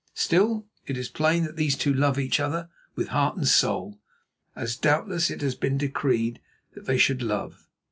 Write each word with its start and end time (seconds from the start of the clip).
Still, 0.15 0.65
it 0.87 0.97
is 0.97 1.09
plain 1.09 1.43
that 1.43 1.57
these 1.57 1.77
two 1.77 1.93
love 1.93 2.17
each 2.17 2.39
other 2.39 2.69
with 2.95 3.09
heart 3.09 3.37
and 3.37 3.47
soul, 3.47 3.99
as 4.55 4.75
doubtless 4.75 5.29
it 5.29 5.41
has 5.41 5.53
been 5.53 5.77
decreed 5.77 6.41
that 6.73 6.87
they 6.87 6.97
should 6.97 7.21
love. 7.21 7.67